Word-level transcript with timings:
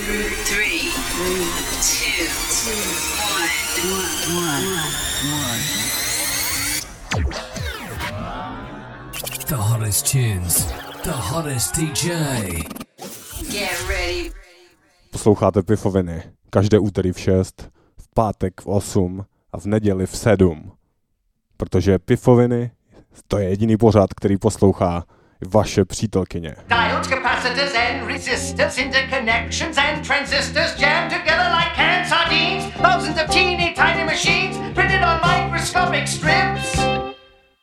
Three, 0.00 0.88
two, 1.84 2.24
The 9.48 9.56
hottest 9.56 10.06
tunes, 10.06 10.66
the 11.04 11.12
hottest 11.12 11.74
DJ. 11.74 12.08
Get 13.52 13.88
ready. 13.88 14.32
Posloucháte 15.10 15.62
Pifoviny. 15.62 16.22
Každé 16.50 16.78
úterý 16.78 17.12
v 17.12 17.20
6, 17.20 17.70
v 17.98 18.14
pátek 18.14 18.60
v 18.60 18.66
8 18.66 19.24
a 19.52 19.58
v 19.58 19.66
neděli 19.66 20.06
v 20.06 20.16
7. 20.16 20.72
Protože 21.56 21.98
Pifoviny 21.98 22.70
to 23.28 23.38
je 23.38 23.48
jediný 23.48 23.76
pořád, 23.76 24.14
který 24.14 24.38
poslouchá 24.38 25.04
vaše 25.46 25.84
přítelkyně. 25.84 26.54
Diodes, 26.68 27.06
capacitors, 27.06 27.74
and 27.74 28.08
resistors, 28.08 28.78
interconnections 28.78 29.78
and 29.78 30.06
transistors 30.06 30.78
jammed 30.78 31.10
together 31.10 31.50
like 31.50 31.74
canned 31.74 32.08
sardines. 32.08 32.64
Thousands 32.74 33.18
of 33.22 33.30
teeny 33.30 33.74
tiny 33.74 34.04
machines 34.04 34.56
printed 34.74 35.02
on 35.02 35.20
microscopic 35.20 36.08
strips 36.08 36.76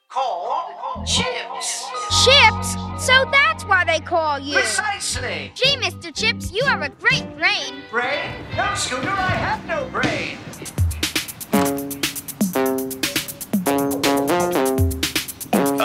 called 0.10 1.06
chips. 1.06 1.86
Chips? 2.26 2.76
So 3.06 3.14
that's 3.32 3.64
why 3.66 3.84
they 3.86 4.00
call 4.00 4.40
you. 4.40 4.54
Precisely. 4.56 5.52
Gee, 5.56 5.78
Mr. 5.78 6.14
Chips, 6.14 6.52
you 6.52 6.66
have 6.66 6.82
a 6.82 6.90
great 6.90 7.26
brain. 7.38 7.82
Brain? 7.92 8.32
No, 8.56 8.74
Scooter, 8.76 9.10
I 9.10 9.32
have 9.32 9.66
no 9.68 9.88
brain. 9.90 10.38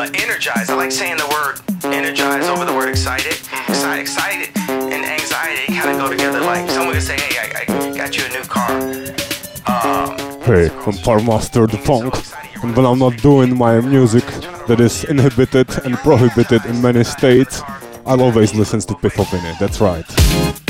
Uh, 0.02 0.10
energized. 0.14 0.68
I 0.68 0.74
like 0.74 0.90
saying 0.90 1.16
the 1.16 1.28
word 1.28 1.60
energized 1.84 2.48
over 2.48 2.64
the 2.64 2.74
word 2.74 2.88
excited. 2.88 3.34
Excited, 3.68 4.00
excited 4.00 4.48
and 4.66 5.04
anxiety 5.04 5.72
kind 5.72 5.90
of 5.92 5.96
go 6.02 6.10
together. 6.10 6.40
Like 6.40 6.68
someone 6.70 6.94
could 6.94 7.04
say, 7.04 7.16
"Hey, 7.20 7.38
I, 7.38 7.62
I 7.62 7.96
got 7.96 8.16
you 8.16 8.24
a 8.24 8.30
new 8.30 8.42
car." 8.42 8.68
Um, 9.70 10.18
Hey, 10.42 10.66
I'm 10.86 10.98
Parmaster 11.06 11.70
the 11.70 11.78
Funk, 11.78 12.12
and 12.64 12.76
when 12.76 12.84
I'm 12.84 12.98
not 12.98 13.16
doing 13.18 13.56
my 13.56 13.80
music 13.80 14.26
that 14.66 14.80
is 14.80 15.04
inhibited 15.04 15.68
and 15.84 15.94
prohibited 15.98 16.64
in 16.66 16.82
many 16.82 17.04
states, 17.04 17.62
I'll 18.04 18.22
always 18.22 18.56
listen 18.56 18.80
to 18.80 18.94
Pifoviny, 18.94 19.56
that's 19.60 19.80
right. 19.80 20.61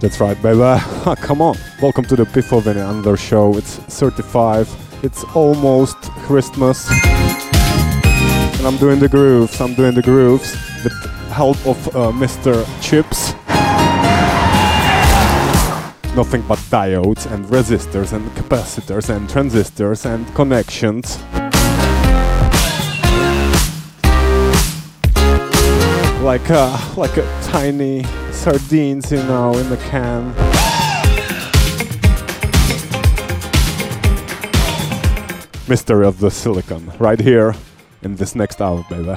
That's 0.00 0.20
right, 0.20 0.40
baby. 0.40 0.60
Come 1.22 1.42
on. 1.42 1.56
Welcome 1.82 2.04
to 2.04 2.14
the 2.14 2.22
Pifoviny 2.22 2.86
Under 2.86 3.16
Show. 3.16 3.56
It's 3.56 3.78
35. 3.78 5.00
It's 5.02 5.24
almost 5.34 5.96
Christmas. 6.22 6.88
And 6.88 8.64
I'm 8.64 8.76
doing 8.76 9.00
the 9.00 9.08
grooves. 9.08 9.60
I'm 9.60 9.74
doing 9.74 9.96
the 9.96 10.02
grooves 10.02 10.52
with 10.84 10.92
help 11.30 11.56
of 11.66 11.88
uh, 11.88 12.12
Mr. 12.12 12.64
Chips. 12.80 13.32
Nothing 16.14 16.42
but 16.42 16.60
diodes 16.70 17.26
and 17.32 17.44
resistors 17.46 18.12
and 18.12 18.24
capacitors 18.36 19.10
and 19.10 19.28
transistors 19.28 20.06
and 20.06 20.32
connections. 20.36 21.18
Like 26.28 26.50
a, 26.50 26.78
like 26.94 27.16
a 27.16 27.22
tiny 27.42 28.04
sardines, 28.32 29.10
you 29.10 29.16
know, 29.22 29.56
in 29.56 29.70
the 29.70 29.78
can. 29.78 30.34
Mystery 35.66 36.06
of 36.06 36.20
the 36.20 36.30
silicon, 36.30 36.92
right 36.98 37.18
here 37.18 37.54
in 38.02 38.16
this 38.16 38.34
next 38.34 38.60
hour, 38.60 38.84
baby. 38.90 39.16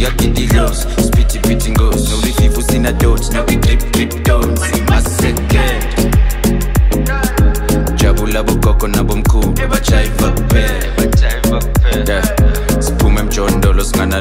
jaki 0.00 0.28
dilos 0.28 0.86
Spiti 1.06 1.38
piti 1.38 1.70
ngos 1.70 2.10
No 2.10 2.20
rififu 2.24 2.62
sina 2.62 2.92
dots 2.92 3.30
No 3.32 3.44
ki 3.44 3.56
Jabu 7.96 8.26
labu 8.26 8.56
nabo 8.88 9.16
mkuu. 9.16 9.54
Mchondolo 13.24 13.84
sngana 13.84 14.20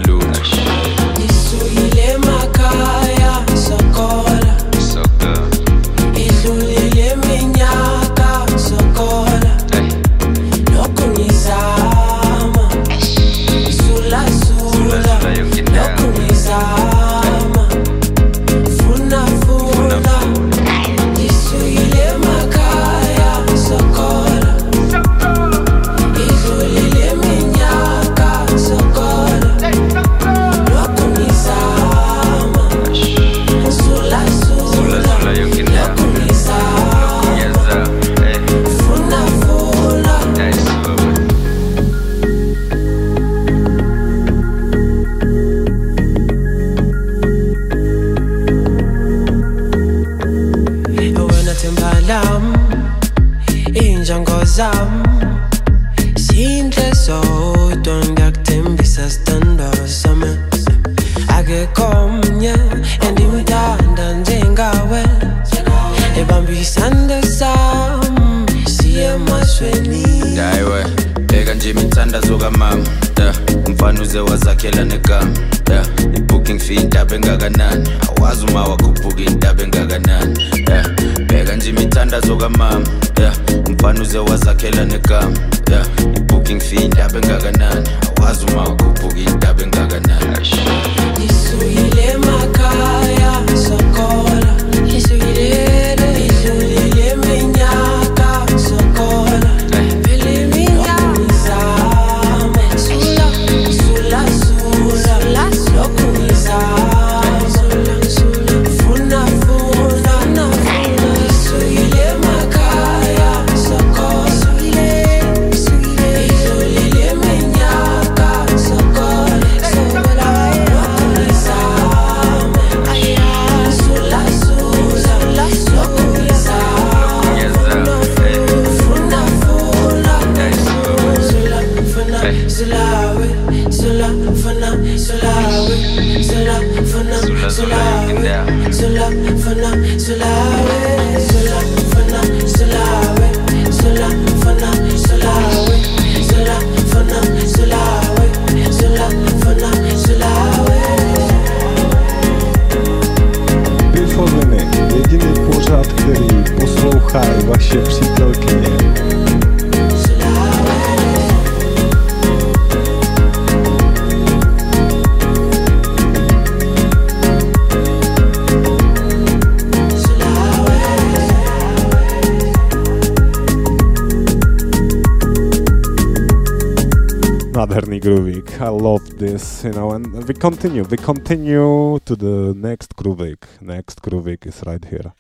this, 179.20 179.64
you 179.66 179.72
know, 179.72 179.92
and 179.92 180.28
we 180.28 180.34
continue. 180.34 180.84
We 180.84 180.98
continue 180.98 182.00
to 182.06 182.16
the 182.16 182.54
next 182.56 182.96
Kruvik. 182.96 183.44
Next 183.62 184.02
Kruvik 184.02 184.48
is 184.48 184.64
right 184.66 184.84
here. 184.84 185.14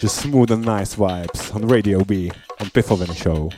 Just 0.00 0.16
smooth 0.22 0.52
and 0.52 0.64
nice 0.64 0.94
vibes 0.94 1.54
on 1.54 1.66
Radio 1.66 2.04
B 2.04 2.30
on 2.60 2.68
Pifoviny 2.68 3.16
Show. 3.16 3.50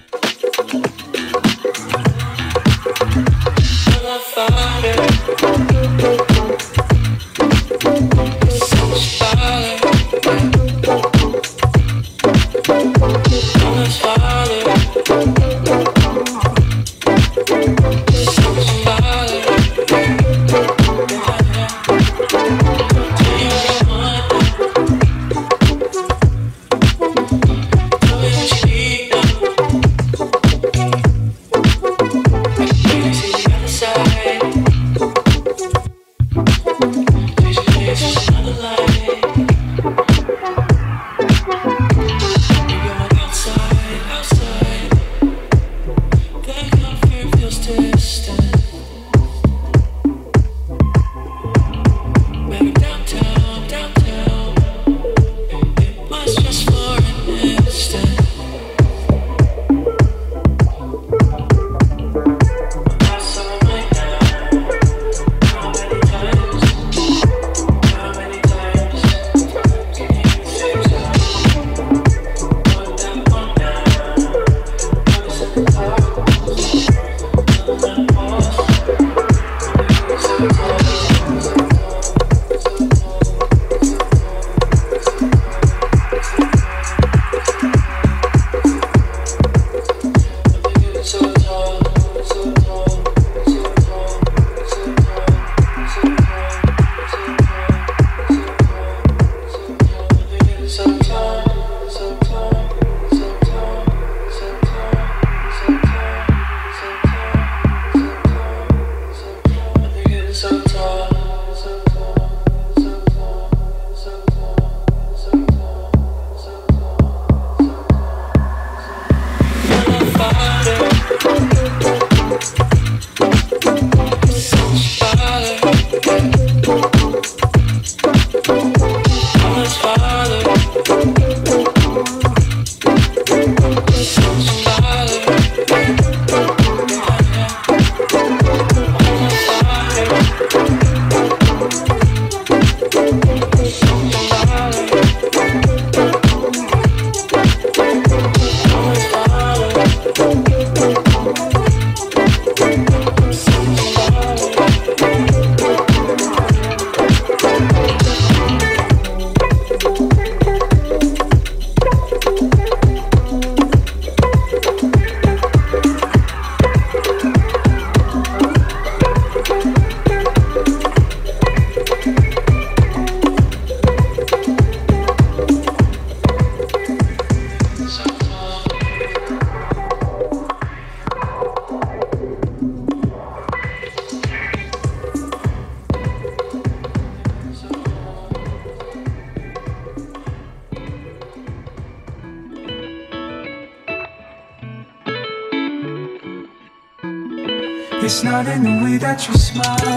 that 199.01 199.27
you 199.27 199.35
smile. 199.35 199.90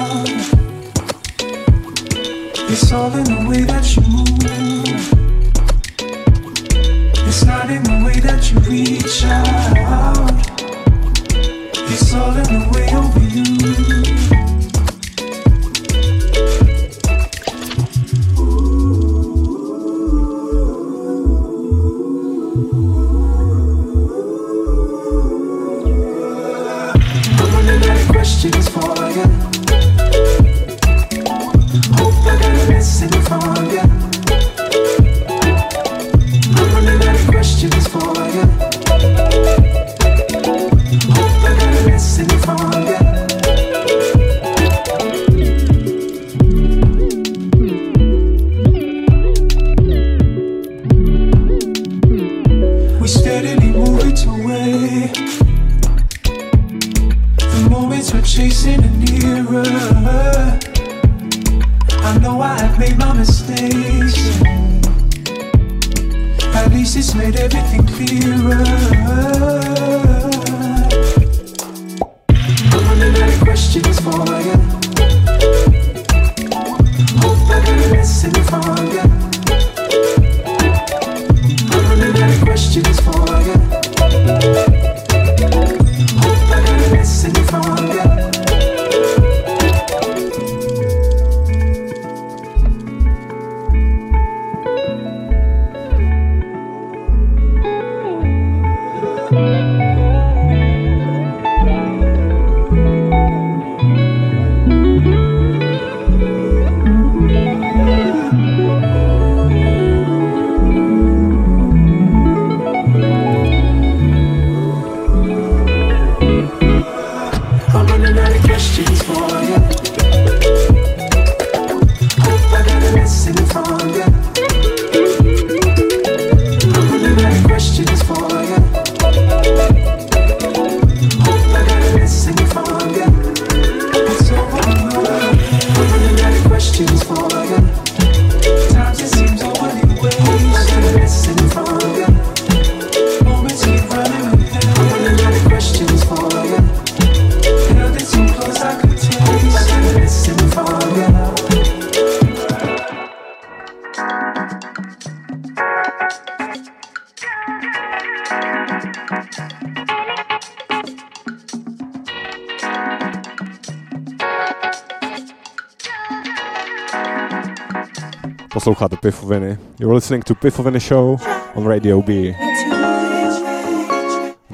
Vinny. 169.24 169.58
You're 169.80 169.94
listening 169.94 170.22
to 170.24 170.36
Pifoviny 170.36 170.82
Show 170.82 171.18
on 171.56 171.66
Radio 171.66 172.02
B. 172.02 172.32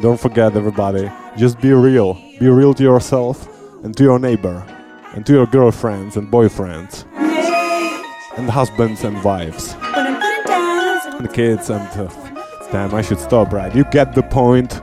Don't 0.01 0.19
forget, 0.19 0.55
everybody, 0.55 1.11
just 1.38 1.59
be 1.59 1.73
real. 1.73 2.13
Be 2.39 2.47
real 2.47 2.73
to 2.75 2.83
yourself 2.83 3.47
and 3.83 3.95
to 3.97 4.03
your 4.03 4.19
neighbor 4.19 4.65
and 5.13 5.25
to 5.25 5.33
your 5.33 5.45
girlfriends 5.47 6.15
and 6.15 6.31
boyfriends 6.31 7.05
and 8.38 8.49
husbands 8.49 9.03
and 9.03 9.21
wives 9.23 9.75
and 9.83 11.33
kids 11.33 11.69
and. 11.69 11.88
Uh, 11.99 12.07
damn, 12.71 12.93
I 12.93 13.01
should 13.01 13.19
stop, 13.19 13.51
right? 13.51 13.75
You 13.75 13.83
get 13.85 14.13
the 14.13 14.23
point. 14.23 14.78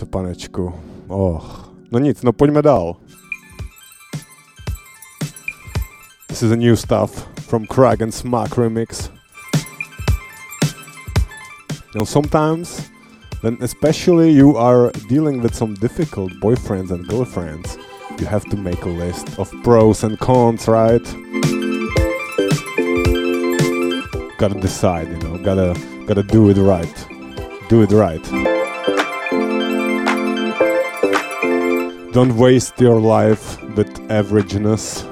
Je 0.00 0.06
panečku. 0.06 0.72
Oh. 1.08 1.42
No 1.90 1.98
nic, 1.98 2.22
no 2.22 2.32
pojďme 2.32 2.62
dál. 2.62 2.96
This 6.28 6.42
is 6.42 6.52
a 6.52 6.56
new 6.56 6.76
stuff 6.76 7.26
from 7.48 7.66
Craig 7.66 8.02
and 8.02 8.14
Smack 8.14 8.50
remix. 8.50 9.10
Now 11.94 12.04
sometimes, 12.04 12.90
when 13.40 13.56
especially 13.62 14.30
you 14.30 14.56
are 14.56 14.92
dealing 15.08 15.40
with 15.40 15.54
some 15.54 15.74
difficult 15.74 16.32
boyfriends 16.40 16.90
and 16.90 17.08
girlfriends, 17.08 17.78
you 18.20 18.26
have 18.26 18.44
to 18.50 18.56
make 18.56 18.84
a 18.84 18.88
list 18.88 19.38
of 19.38 19.50
pros 19.64 20.04
and 20.04 20.18
cons, 20.18 20.68
right? 20.68 21.02
Gotta 24.38 24.60
decide, 24.60 25.08
you 25.08 25.18
know, 25.24 25.38
gotta 25.42 25.74
gotta 26.06 26.22
do 26.22 26.50
it 26.50 26.58
right. 26.58 27.06
Do 27.68 27.82
it 27.82 27.90
right. 27.90 28.57
Don't 32.12 32.36
waste 32.36 32.80
your 32.80 32.98
life 33.00 33.62
with 33.76 33.88
averageness. 34.08 35.07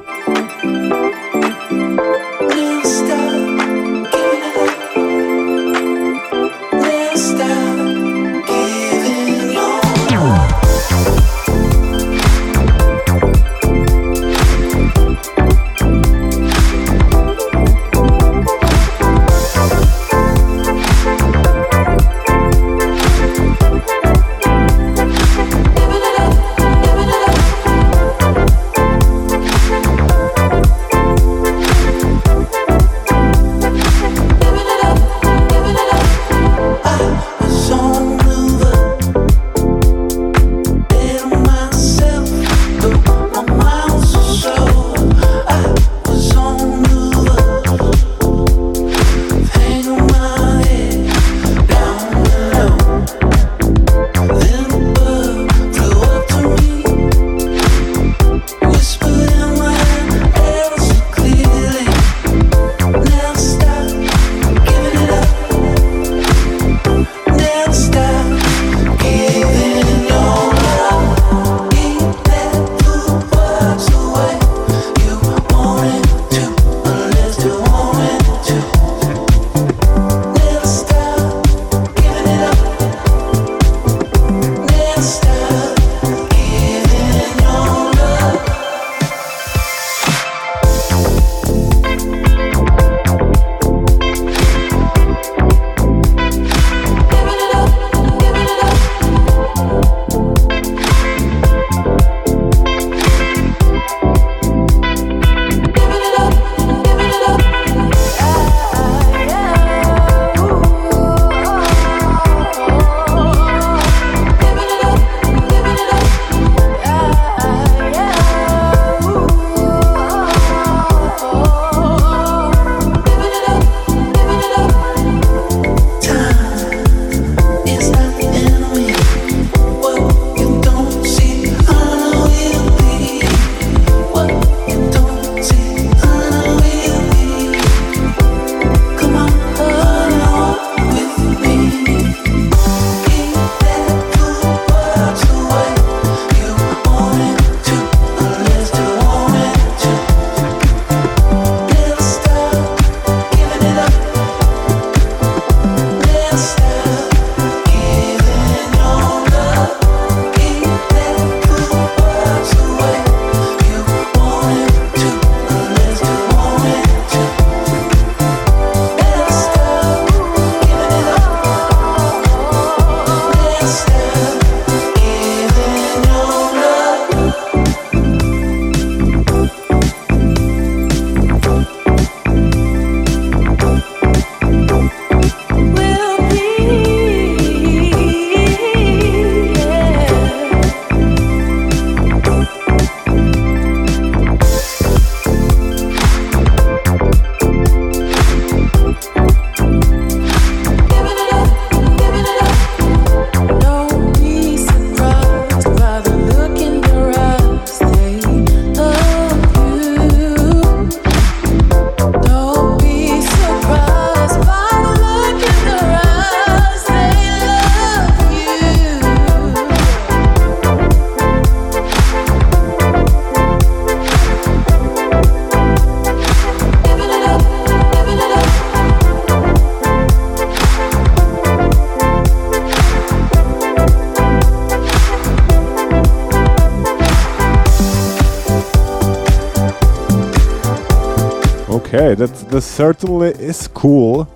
Okay, 241.76 242.14
that, 242.14 242.32
that 242.48 242.62
certainly 242.62 243.32
is 243.38 243.68
cool. 243.68 244.26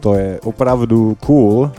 To 0.00 0.14
je 0.14 0.40
opravdu 0.40 1.16
cool. 1.20 1.72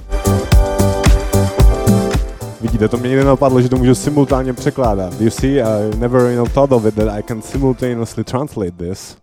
Vidíte, 2.61 2.87
to 2.87 2.97
mě 2.97 3.09
nikdy 3.09 3.23
nenapadlo, 3.23 3.61
že 3.61 3.69
to 3.69 3.77
můžu 3.77 3.95
simultánně 3.95 4.53
překládat. 4.53 5.21
You 5.21 5.29
see, 5.29 5.61
I 5.61 5.95
never 5.97 6.21
you 6.21 6.35
know, 6.35 6.47
thought 6.47 6.71
of 6.71 6.85
it 6.85 6.95
that 6.95 7.07
I 7.07 7.23
can 7.23 7.41
simultaneously 7.41 8.23
translate 8.23 8.71
this. 8.71 9.17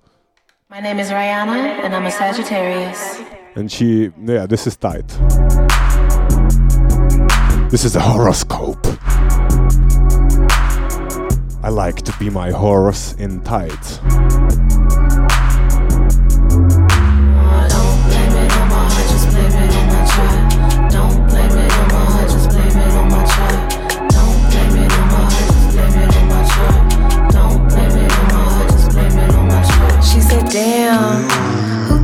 My 0.71 0.81
name 0.81 1.03
is 1.03 1.11
Rihanna, 1.11 1.85
and 1.85 1.95
I'm 1.95 2.07
a 2.07 2.11
Sagittarius. 2.11 3.21
And 3.57 3.73
she, 3.73 4.13
yeah, 4.25 4.47
this 4.47 4.67
is 4.67 4.77
tight. 4.77 5.19
This 7.71 7.85
is 7.85 7.97
a 7.97 8.01
horoscope. 8.01 8.87
I 11.63 11.71
like 11.71 12.03
to 12.03 12.13
be 12.21 12.31
my 12.31 12.53
horse 12.53 13.17
in 13.19 13.41
tight. 13.41 14.01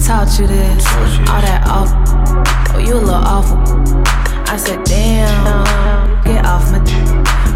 Taught 0.03 0.37
you 0.39 0.47
this? 0.47 0.85
All 1.31 1.41
that 1.41 1.63
awful. 1.71 1.95
Oh, 2.75 2.79
you 2.79 2.95
a 2.95 2.99
little 2.99 3.15
awful. 3.15 3.59
I 4.51 4.57
said, 4.57 4.83
Damn, 4.85 6.25
get 6.25 6.45
off 6.45 6.71
my. 6.73 6.83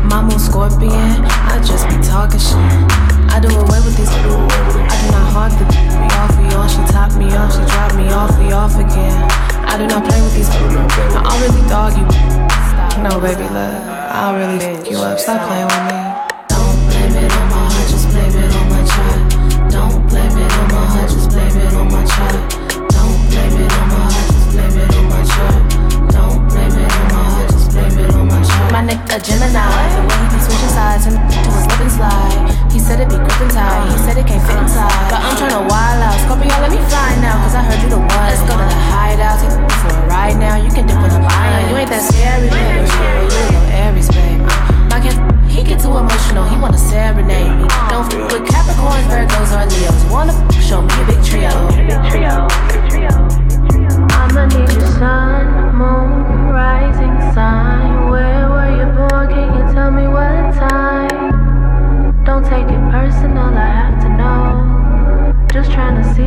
My 0.07 0.23
moon 0.23 0.39
scorpion, 0.39 1.27
I 1.51 1.59
just 1.67 1.89
be 1.91 1.99
talking 1.99 2.39
shit. 2.39 2.55
I 3.27 3.41
do 3.43 3.49
away 3.51 3.83
with 3.83 3.97
these. 3.97 4.09
I 4.09 4.23
do 4.23 5.11
not 5.11 5.27
hard 5.35 5.53
to 5.59 5.65
be 5.67 6.07
off 6.15 6.31
for 6.31 6.47
you. 6.47 6.63
She 6.71 6.93
top 6.93 7.11
me 7.19 7.27
off, 7.35 7.51
she 7.51 7.67
drop 7.67 7.93
me 7.97 8.07
off, 8.15 8.39
we 8.39 8.53
off 8.53 8.77
again. 8.77 9.19
I 9.67 9.77
do 9.77 9.87
not 9.89 10.05
play 10.05 10.23
with 10.23 10.35
these. 10.35 10.49
I 10.49 11.35
really 11.43 11.69
dog 11.69 11.99
you. 11.99 12.07
No, 13.03 13.21
baby, 13.21 13.43
love. 13.53 13.83
I'll 14.15 14.37
really 14.37 14.61
fuck 14.61 14.89
you 14.89 14.99
up. 14.99 15.19
Stop 15.19 15.49
playing 15.49 15.67
with 15.67 15.93
me. 15.93 16.06
Nigga 29.07 29.23
Gemini, 29.23 29.63
the 29.95 30.03
way 30.03 30.19
he 30.19 30.27
be 30.35 30.39
switching 30.43 30.73
sides 30.75 31.07
and 31.07 31.17
to 31.17 31.39
a 31.39 31.61
slip 31.63 31.81
and 31.81 31.93
slide. 31.93 32.73
He 32.73 32.79
said 32.79 33.01
it 33.01 33.09
be 33.09 33.17
grip 33.17 33.41
and 33.41 33.51
tight, 33.51 33.91
he 33.91 33.99
said 34.03 34.19
it 34.19 34.27
can't 34.27 34.43
fit 34.43 34.59
inside. 34.59 35.11
But 35.11 35.23
I'm 35.23 35.37
tryna 35.39 35.63
wild 35.71 36.03
out, 36.03 36.19
Scorpio, 36.27 36.55
let 36.61 36.71
me 36.71 36.81
fly 36.91 37.15
now, 37.23 37.39
cause 37.43 37.55
I 37.55 37.63
heard 37.63 37.83
you 37.83 37.89
the 37.89 37.99
one. 37.99 38.27
Let's 38.27 38.43
go 38.43 38.59
to 38.59 38.67
the 38.67 38.81
hideout, 38.91 39.39
take 39.41 39.55
it 39.55 39.73
for 39.79 39.95
a 39.95 40.07
ride 40.11 40.37
now. 40.39 40.57
You 40.57 40.71
can 40.71 40.87
dip 40.87 40.99
with 41.01 41.15
a 41.15 41.23
line, 41.23 41.71
you 41.71 41.77
ain't 41.77 41.91
that 41.91 42.03
scary, 42.03 42.51
baby. 42.51 42.83
You 42.83 43.07
a 43.07 43.41
little 43.47 43.67
Aries, 43.87 44.09
baby. 44.11 44.43
My 44.91 44.99
can 45.01 45.15
he 45.49 45.63
get 45.63 45.81
too 45.81 45.95
emotional, 45.97 46.45
he 46.45 46.59
wanna 46.59 46.79
serenade 46.79 47.55
me. 47.57 47.67
Don't 47.89 48.11
f 48.11 48.33
with 48.33 48.45
Capricorns, 48.51 49.07
Virgos, 49.09 49.55
or 49.55 49.65
Leos. 49.71 50.03
Wanna 50.11 50.35
show 50.61 50.83
me 50.83 50.93
a 50.93 51.05
big 51.07 51.21
trio. 51.25 51.55
I'ma 54.17 54.47
need 54.47 54.69
your 54.73 54.91
sun, 54.99 55.77
moon, 55.79 56.51
rising 56.53 57.17
sign. 57.33 58.11
Where 58.11 58.56
were 58.77 58.85
you 58.85 59.09
born? 59.09 59.29
Can 59.29 59.55
you 59.57 59.73
tell 59.73 59.91
me 59.91 60.07
what 60.07 60.55
time? 60.55 62.25
Don't 62.25 62.45
take 62.45 62.65
it 62.65 62.91
personal, 62.91 63.57
I 63.57 63.67
have 63.67 64.03
to 64.03 64.09
know. 64.09 65.47
Just 65.53 65.71
trying 65.73 66.03
to 66.03 66.15
see 66.15 66.26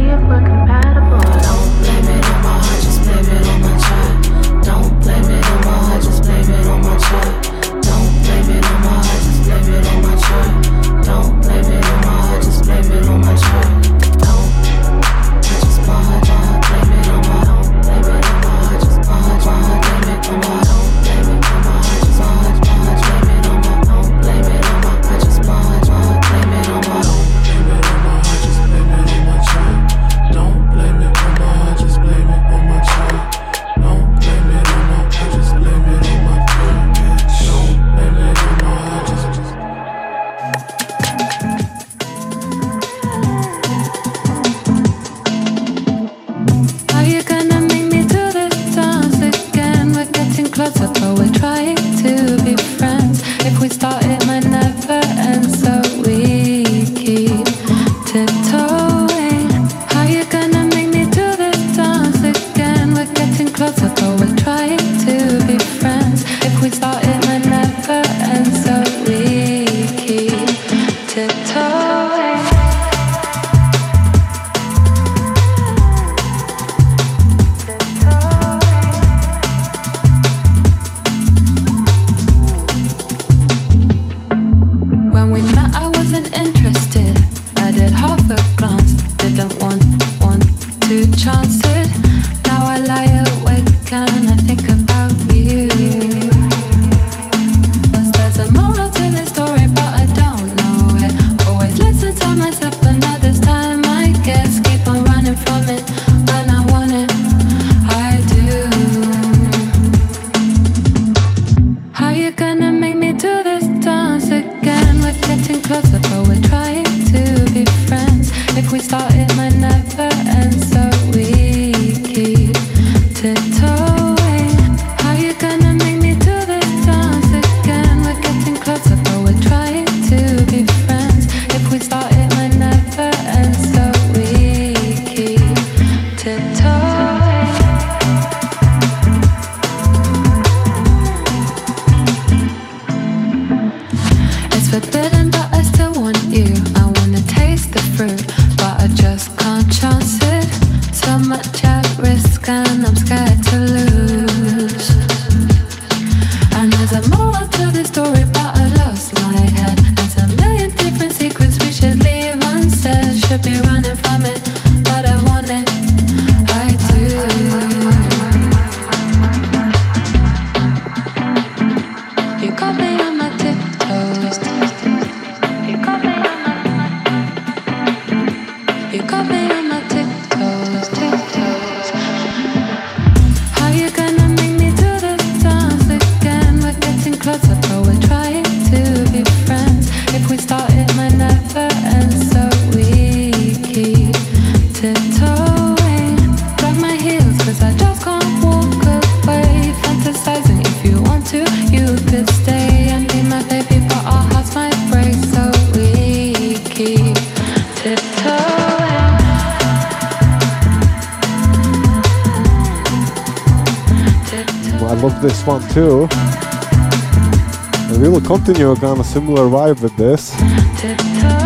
kind 218.75 218.93
of 218.93 218.99
a 218.99 219.03
similar 219.03 219.43
vibe 219.43 219.81
with 219.81 219.95
this. 219.95 221.38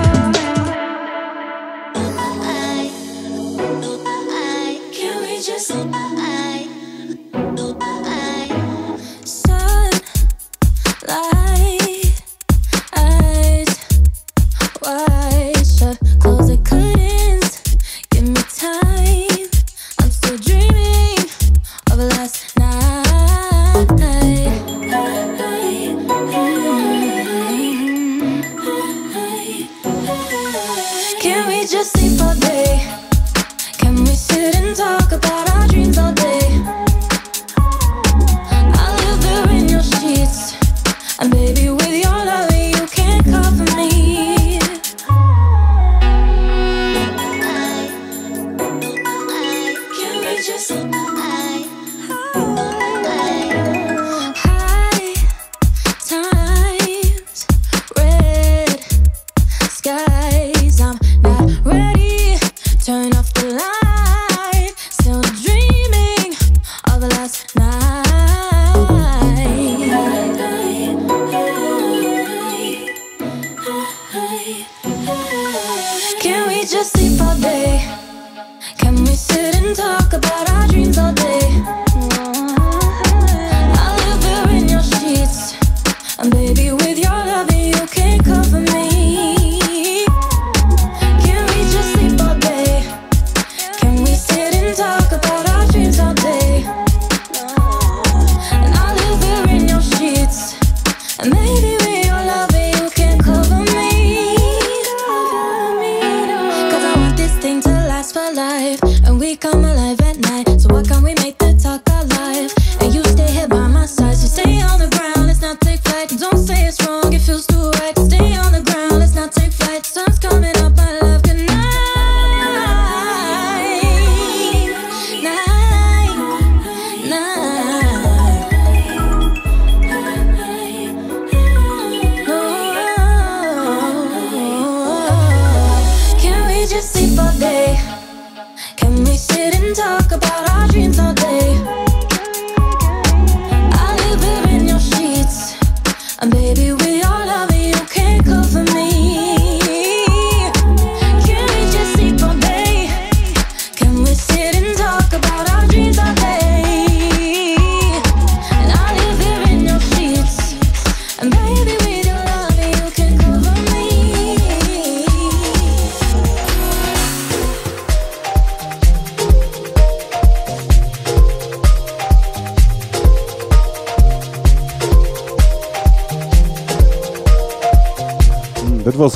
We 139.14 139.18
sit 139.18 139.54
and 139.54 139.76
talk 139.76 140.12
about 140.12 140.50
our 140.50 140.68
dreams 140.70 140.98
all 140.98 141.14
day. 141.14 141.93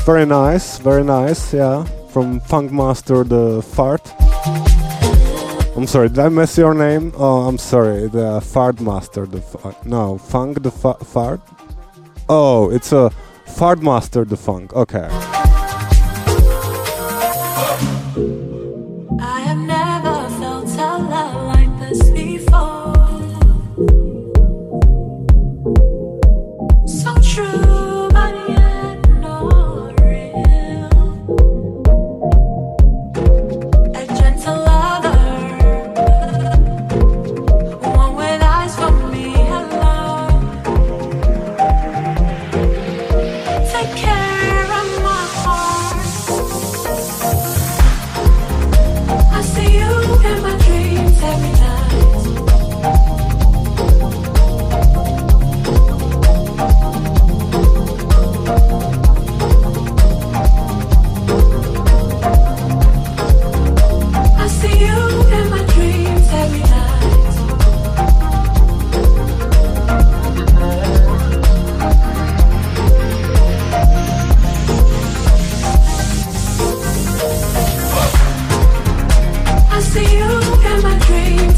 very 0.07 0.25
nice, 0.25 0.77
very 0.77 1.03
nice, 1.03 1.53
yeah. 1.53 1.83
From 2.13 2.39
Funkmaster 2.39 3.27
the 3.27 3.61
Fart. 3.61 4.01
I'm 5.75 5.85
sorry, 5.85 6.07
did 6.07 6.19
I 6.19 6.29
mess 6.29 6.57
your 6.57 6.73
name? 6.73 7.11
Oh, 7.17 7.45
I'm 7.45 7.57
sorry, 7.57 8.07
the 8.07 8.39
Fart 8.39 8.79
Master 8.79 9.25
the 9.25 9.41
Fart. 9.41 9.85
No, 9.85 10.17
Funk 10.17 10.63
the 10.63 10.71
fa 10.71 10.93
Fart? 11.03 11.41
Oh, 12.29 12.69
it's 12.71 12.93
a 12.93 13.09
Fart 13.57 13.81
Master 13.81 14.23
the 14.23 14.37
Funk, 14.37 14.71
okay. 14.71 15.09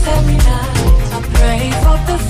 dark 0.10 0.26
nights 0.26 1.12
I 1.14 1.22
pray 1.34 1.72
for 1.84 1.98
the 2.08 2.29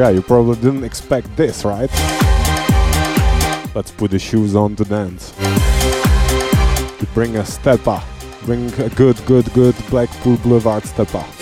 Yeah, 0.00 0.08
you 0.08 0.22
probably 0.22 0.54
didn't 0.54 0.84
expect 0.84 1.36
this, 1.36 1.62
right? 1.62 1.90
Let's 3.74 3.90
put 3.90 4.12
the 4.12 4.18
shoes 4.18 4.56
on 4.56 4.74
to 4.76 4.84
dance. 4.84 5.34
We 6.98 7.06
bring 7.12 7.36
a 7.36 7.44
stepper. 7.44 8.02
Bring 8.46 8.72
a 8.80 8.88
good, 8.88 9.22
good, 9.26 9.52
good 9.52 9.76
Blackpool 9.90 10.38
Boulevard 10.38 10.84
stepper. 10.84 11.39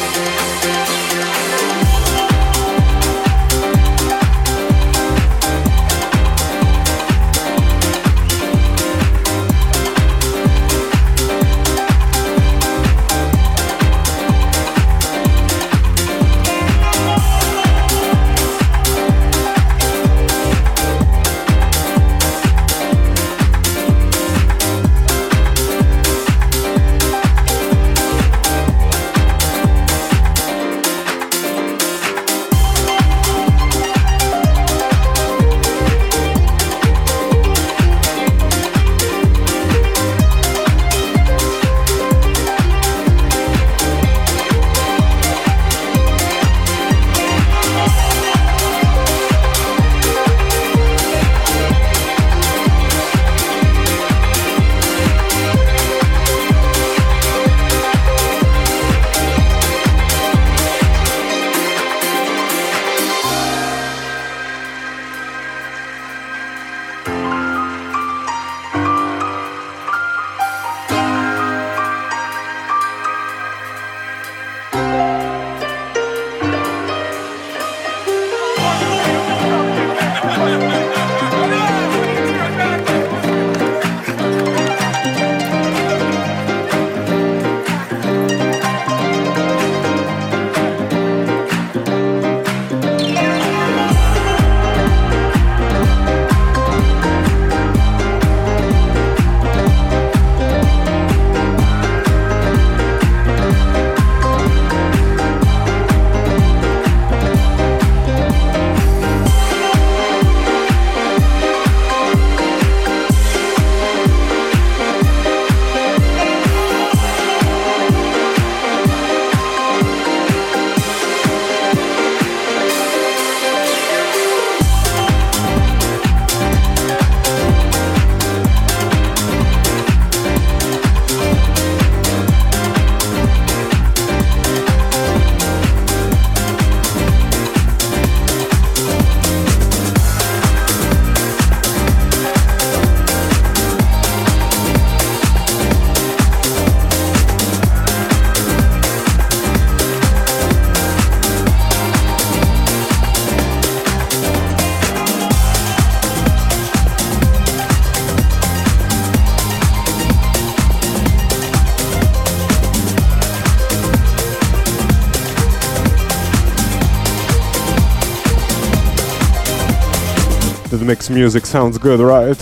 Mix 170.89 171.11
music 171.11 171.45
sounds 171.45 171.76
good, 171.76 172.01
right? 172.01 172.39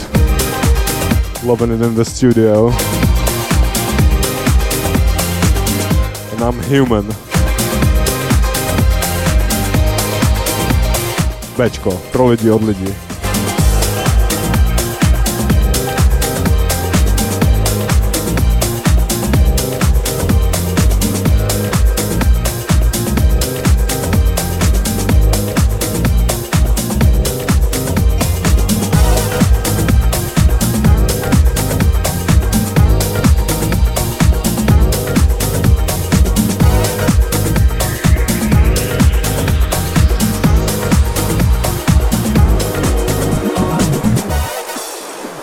Loving 1.43 1.73
it 1.73 1.83
in 1.83 1.97
the 1.97 2.05
studio. 2.05 2.71
And 6.31 6.41
I'm 6.41 6.63
human. 6.71 7.09
Bečko, 11.57 11.91
pro 12.13 12.27
lidi 12.29 12.51
od 12.51 12.63
lidí. 12.63 13.06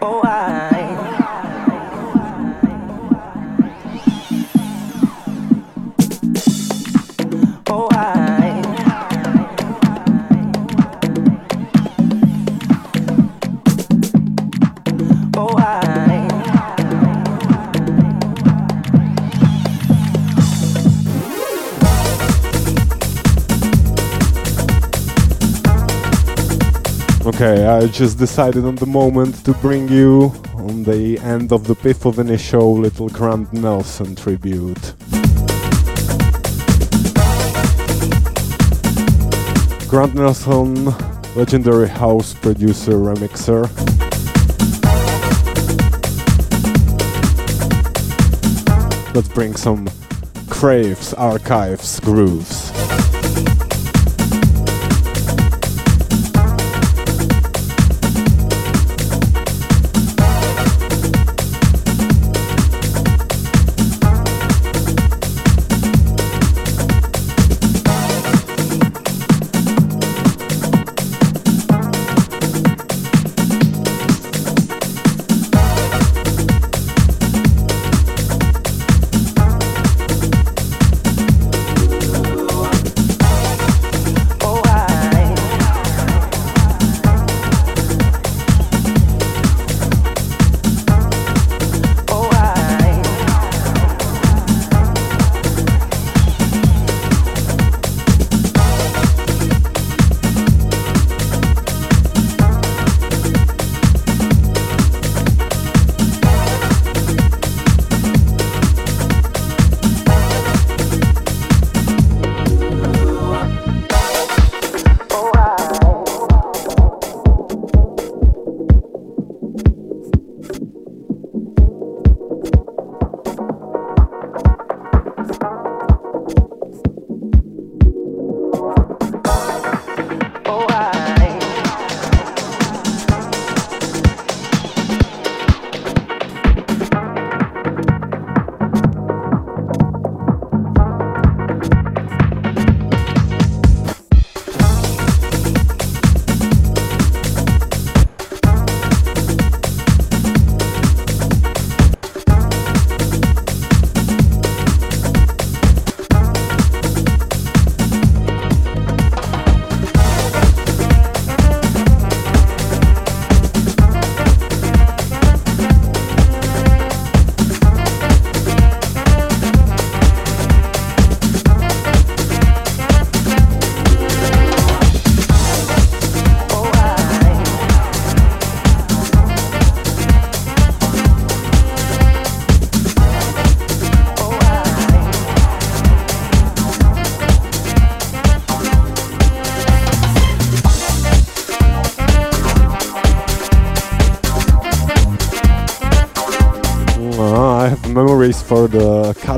Oh, 0.00 0.22
I. 0.24 0.59
Okay, 27.42 27.64
I 27.64 27.86
just 27.86 28.18
decided 28.18 28.66
on 28.66 28.74
the 28.74 28.84
moment 28.84 29.46
to 29.46 29.54
bring 29.54 29.88
you 29.88 30.24
on 30.56 30.82
the 30.82 31.18
end 31.20 31.52
of 31.52 31.66
the 31.66 31.74
Pifoviny 31.74 32.38
show 32.38 32.70
little 32.70 33.08
Grant 33.08 33.50
Nelson 33.54 34.14
tribute. 34.14 34.92
Grant 39.88 40.14
Nelson, 40.16 40.84
legendary 41.34 41.88
house 41.88 42.34
producer 42.34 42.92
remixer. 42.92 43.64
Let's 49.14 49.28
bring 49.28 49.56
some 49.56 49.88
Craves 50.50 51.14
Archives 51.14 52.00
grooves. 52.00 52.70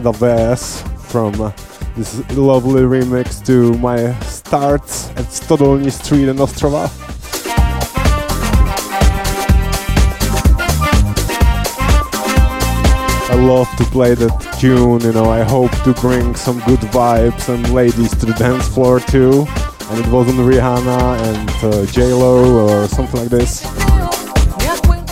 The 0.02 0.10
Cadaves 0.10 0.82
from 0.98 1.32
this 1.94 2.28
lovely 2.36 2.82
remix 2.82 3.44
to 3.46 3.72
my 3.78 4.12
starts 4.22 5.10
at 5.10 5.26
Stodolní 5.26 5.92
Street 5.92 6.26
in 6.26 6.38
Ostrava. 6.38 6.90
I 13.30 13.34
love 13.36 13.68
to 13.76 13.84
play 13.84 14.14
that 14.14 14.56
tune, 14.58 15.02
you 15.02 15.12
know, 15.12 15.30
I 15.30 15.44
hope 15.44 15.70
to 15.84 15.92
bring 16.00 16.34
some 16.34 16.58
good 16.66 16.80
vibes 16.90 17.48
and 17.48 17.72
ladies 17.72 18.10
to 18.16 18.26
the 18.26 18.32
dance 18.32 18.66
floor 18.66 18.98
too. 18.98 19.46
And 19.88 20.04
it 20.04 20.10
wasn't 20.10 20.38
Rihanna 20.38 21.20
and 21.28 21.50
uh, 21.62 21.86
J-Lo 21.92 22.66
or 22.66 22.88
something 22.88 23.20
like 23.20 23.30
this. 23.30 23.62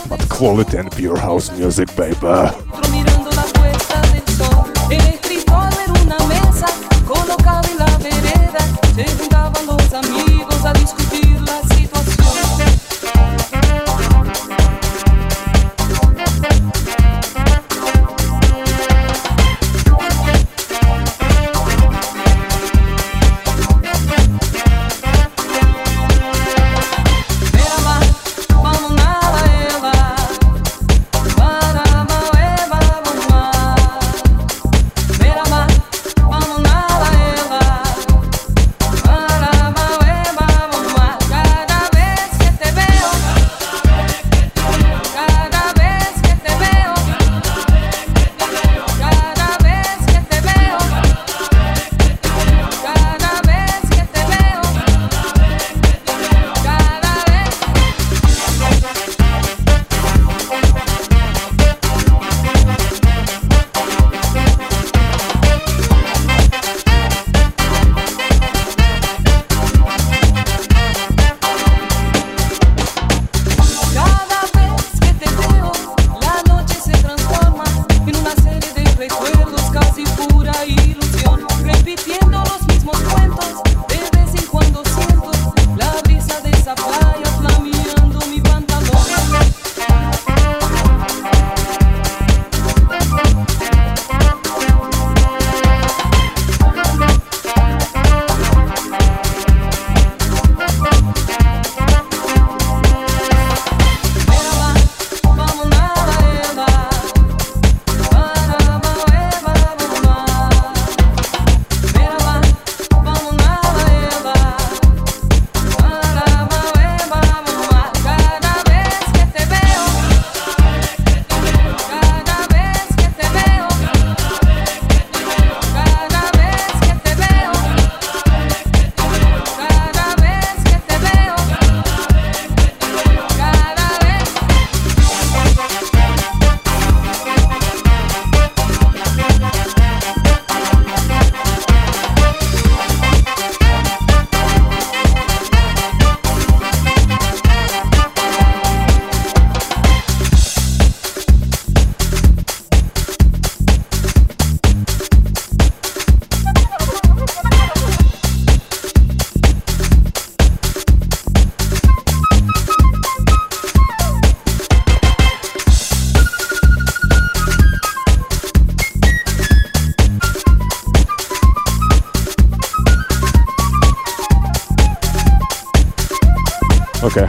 But 0.09 0.29
quality 0.29 0.79
and 0.79 0.91
pure 0.91 1.17
house 1.17 1.57
music, 1.57 1.95
baby. 1.95 2.70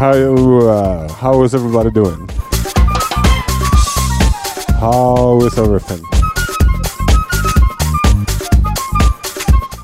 How 0.01 0.13
uh, 0.13 1.13
how 1.13 1.43
is 1.43 1.53
everybody 1.53 1.91
doing? 1.91 2.27
How 4.79 5.39
is 5.45 5.55
everything? 5.59 6.01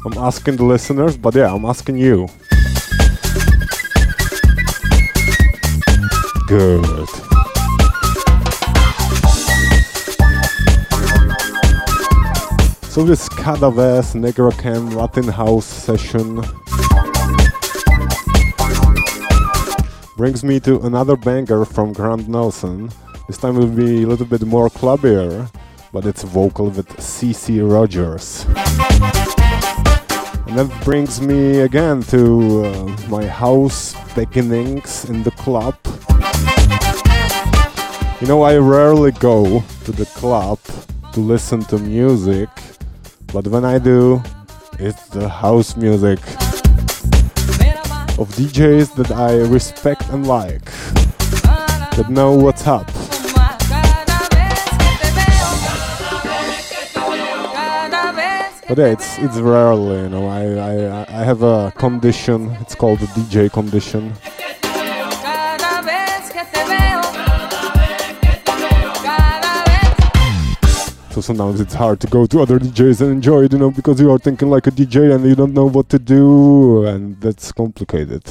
I'm 0.03 0.17
asking 0.17 0.55
the 0.55 0.63
listeners, 0.63 1.15
but 1.17 1.35
yeah, 1.35 1.53
I'm 1.53 1.65
asking 1.65 1.97
you. 1.97 2.27
Good. 6.47 7.09
So 12.89 13.03
this 13.03 13.29
Cadaves 13.29 14.15
Negrocam 14.15 14.95
Latin 14.95 15.27
House 15.27 15.67
session 15.67 16.41
brings 20.17 20.43
me 20.43 20.59
to 20.59 20.79
another 20.81 21.15
banger 21.15 21.63
from 21.63 21.93
Grant 21.93 22.27
Nelson. 22.27 22.89
This 23.27 23.37
time 23.37 23.55
will 23.55 23.67
be 23.67 24.01
a 24.01 24.07
little 24.07 24.25
bit 24.25 24.41
more 24.41 24.67
clubbier, 24.67 25.47
but 25.93 26.07
it's 26.07 26.23
vocal 26.23 26.71
with 26.71 26.87
CeCe 26.97 27.61
Rogers. 27.61 28.43
And 30.47 30.57
that 30.57 30.75
brings 30.83 31.21
me 31.21 31.59
again 31.59 32.01
to 32.09 32.65
uh, 32.65 32.97
my 33.09 33.27
house 33.27 33.93
beginnings 34.15 35.05
in 35.05 35.21
the 35.21 35.29
club. 35.31 35.75
You 38.19 38.25
know, 38.25 38.41
I 38.41 38.57
rarely 38.57 39.11
go 39.11 39.63
to 39.85 39.91
the 39.91 40.07
club 40.15 40.57
to 41.13 41.19
listen 41.19 41.61
to 41.65 41.77
music, 41.77 42.49
but 43.31 43.47
when 43.47 43.63
I 43.63 43.77
do, 43.77 44.23
it's 44.79 45.09
the 45.09 45.29
house 45.29 45.77
music 45.77 46.19
of 48.19 48.29
DJs 48.35 48.95
that 48.95 49.11
I 49.11 49.37
respect 49.41 50.09
and 50.09 50.25
like, 50.25 50.65
that 51.95 52.07
know 52.09 52.33
what's 52.33 52.65
up. 52.65 52.87
But 58.67 58.77
yeah, 58.79 58.87
it's 58.87 59.17
it's 59.19 59.37
rarely, 59.37 60.01
you 60.01 60.09
know. 60.09 60.27
I, 60.27 60.43
I 60.43 61.21
I 61.21 61.23
have 61.23 61.41
a 61.41 61.71
condition. 61.77 62.51
It's 62.59 62.75
called 62.75 62.99
the 62.99 63.05
DJ 63.05 63.49
condition. 63.49 64.13
So 71.17 71.21
sometimes 71.21 71.59
it's 71.59 71.73
hard 71.73 71.99
to 72.01 72.07
go 72.07 72.27
to 72.27 72.41
other 72.43 72.59
DJs 72.59 73.01
and 73.01 73.09
enjoy 73.09 73.45
it, 73.45 73.53
you 73.53 73.57
know, 73.57 73.71
because 73.71 73.99
you 73.99 74.11
are 74.11 74.19
thinking 74.19 74.51
like 74.51 74.67
a 74.67 74.71
DJ 74.71 75.15
and 75.15 75.25
you 75.25 75.33
don't 75.33 75.51
know 75.51 75.67
what 75.67 75.89
to 75.89 75.97
do, 75.97 76.85
and 76.85 77.19
that's 77.19 77.51
complicated. 77.51 78.21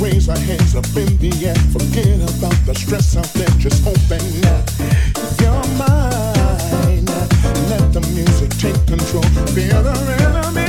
Our 0.00 0.38
hands 0.38 0.76
up 0.76 0.86
in 0.96 1.16
the 1.18 1.32
air. 1.44 1.54
Forget 1.72 2.20
about 2.22 2.54
the 2.66 2.74
stress 2.74 3.16
out 3.16 3.26
there. 3.34 3.48
Just 3.58 3.84
open 3.84 4.22
your 5.42 5.62
mind. 5.76 7.08
Let 7.68 7.92
the 7.92 8.00
music 8.14 8.50
take 8.58 8.86
control. 8.86 9.22
Feel 9.54 9.82
the 9.82 9.94
rhythm 10.06 10.67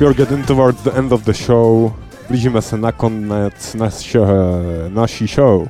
We're 0.00 0.14
getting 0.14 0.42
towards 0.44 0.82
the 0.82 0.96
end 0.96 1.12
of 1.12 1.24
the 1.24 1.32
show. 1.32 1.92
Blížíme 2.28 2.62
se 2.62 2.76
na 2.76 2.92
konec 2.92 3.74
naše, 3.74 4.18
naší 4.88 5.26
show. 5.26 5.68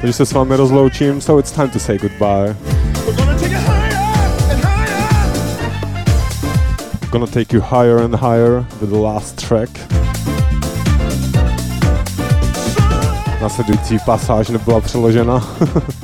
Takže 0.00 0.12
se 0.12 0.26
s 0.26 0.32
vámi 0.32 0.56
rozloučím, 0.56 1.20
so 1.20 1.40
it's 1.40 1.52
time 1.52 1.70
to 1.70 1.78
say 1.78 1.98
goodbye. 1.98 2.56
Gonna 7.10 7.26
take 7.26 7.56
you 7.56 7.62
higher 7.70 7.98
and 7.98 8.14
higher 8.14 8.64
with 8.80 8.90
the 8.90 8.98
last 8.98 9.48
track. 9.48 9.70
Následující 13.42 13.98
pasáž 14.06 14.48
nebyla 14.48 14.80
přeložena. 14.80 15.48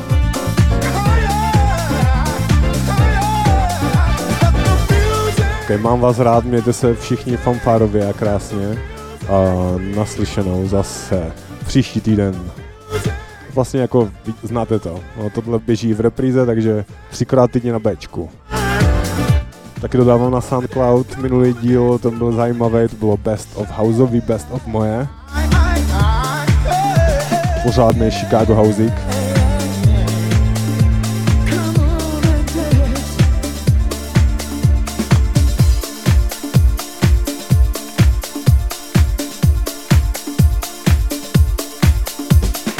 mám 5.78 6.00
vás 6.00 6.18
rád, 6.18 6.44
mějte 6.44 6.72
se 6.72 6.94
všichni 6.94 7.36
fanfárově 7.36 8.08
a 8.08 8.12
krásně. 8.12 8.78
A 9.28 9.42
naslyšenou 9.96 10.68
zase 10.68 11.32
příští 11.66 12.00
týden. 12.00 12.34
Vlastně 13.54 13.80
jako 13.80 14.10
znáte 14.42 14.78
to. 14.78 15.00
No, 15.18 15.30
tohle 15.30 15.58
běží 15.58 15.94
v 15.94 16.00
repríze, 16.00 16.46
takže 16.46 16.84
třikrát 17.10 17.50
týdně 17.50 17.72
na 17.72 17.78
Bčku. 17.78 18.30
Taky 19.80 19.96
dodávám 19.96 20.32
na 20.32 20.40
SoundCloud 20.40 21.16
minulý 21.16 21.54
díl, 21.54 21.98
to 21.98 22.10
byl 22.10 22.32
zajímavý, 22.32 22.88
to 22.88 22.96
bylo 22.96 23.16
Best 23.16 23.48
of 23.54 23.68
Houseový, 23.70 24.20
Best 24.20 24.46
of 24.50 24.66
moje. 24.66 25.06
Pořádný 27.62 28.10
Chicago 28.10 28.54
Housík. 28.54 29.09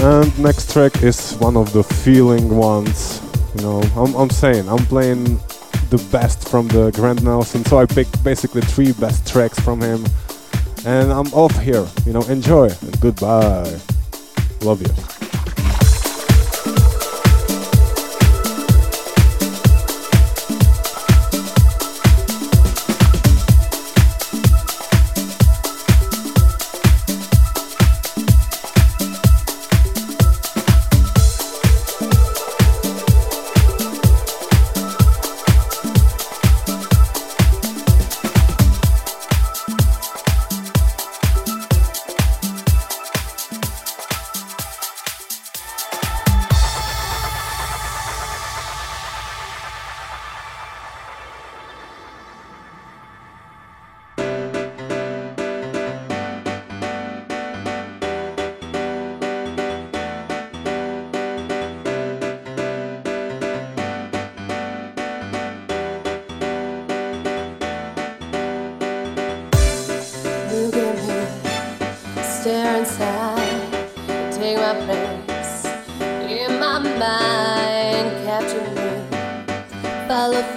And 0.03 0.39
next 0.39 0.73
track 0.73 1.03
is 1.03 1.35
one 1.35 1.59
of 1.59 1.75
the 1.75 1.85
feeling 1.85 2.57
ones. 2.57 3.21
You 3.55 3.63
know, 3.63 3.83
I'm, 3.95 4.15
I'm 4.15 4.31
saying 4.31 4.67
I'm 4.67 4.85
playing 4.87 5.25
the 5.91 6.03
best 6.11 6.49
from 6.49 6.69
the 6.69 6.91
Grant 6.93 7.23
Nelson, 7.23 7.65
so 7.67 7.79
I 7.79 7.85
picked 7.85 8.25
basically 8.25 8.63
three 8.63 8.93
best 8.93 9.29
tracks 9.31 9.61
from 9.61 9.83
him. 9.83 10.07
And 10.87 11.13
I'm 11.13 11.27
off 11.35 11.55
here. 11.61 11.87
You 12.07 12.15
know, 12.15 12.23
enjoy 12.23 12.71
and 12.81 13.01
goodbye. 13.01 13.79
Love 14.63 14.81
you. 14.81 15.20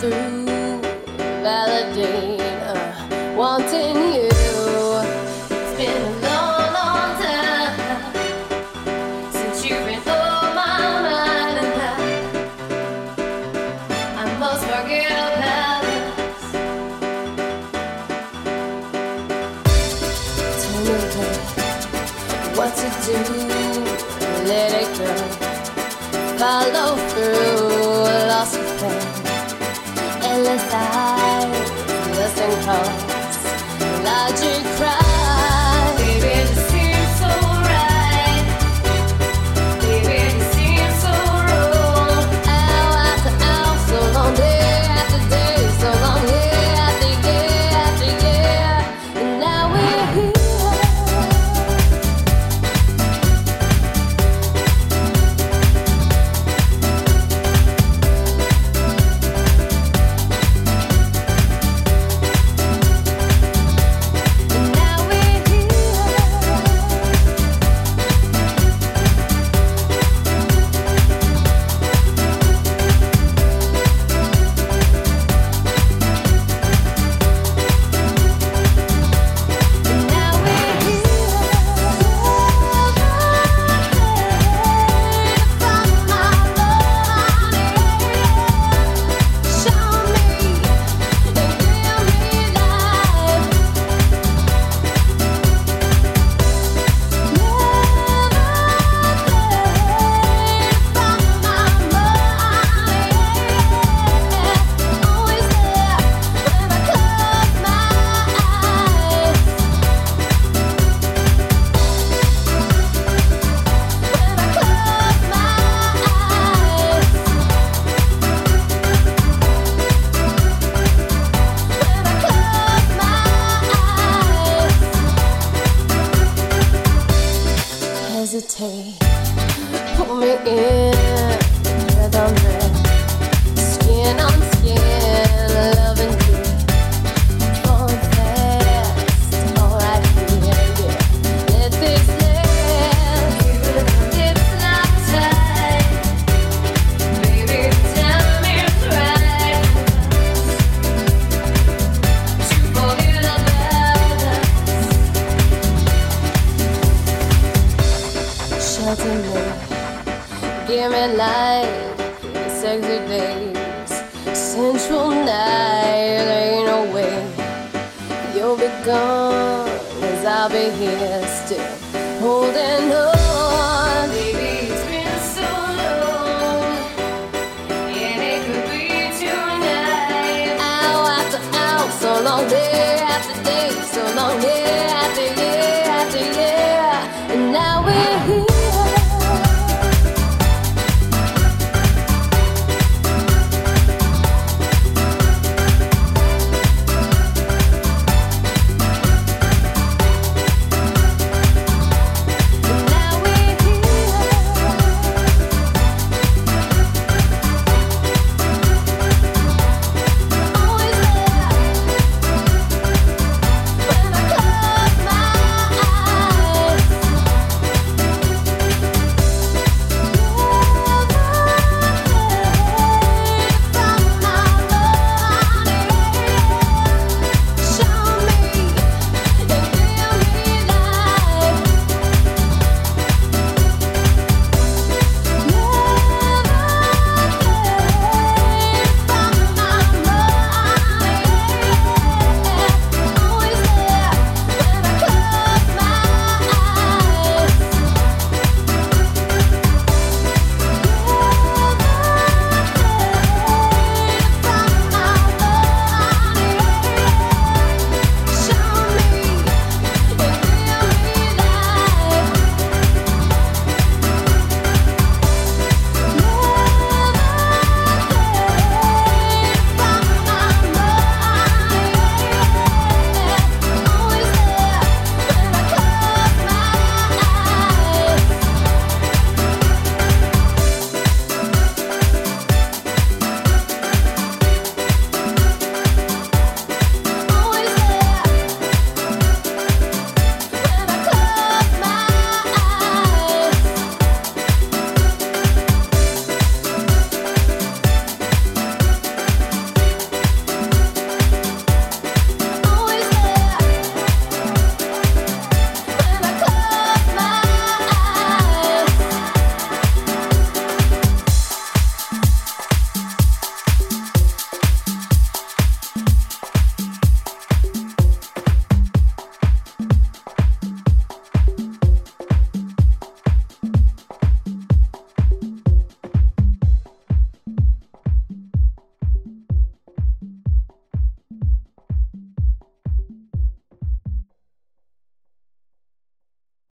through. 0.03 0.32